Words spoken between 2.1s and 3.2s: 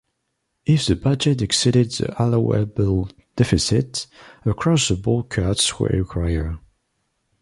allowable